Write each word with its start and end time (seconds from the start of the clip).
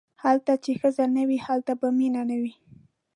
هلته 0.23 0.53
چې 0.63 0.71
ښځه 0.79 1.05
نه 1.15 1.23
وي 1.27 1.37
هلته 1.47 1.71
به 1.79 1.87
مینه 1.97 2.21
نه 2.29 2.37
وي. 2.41 2.53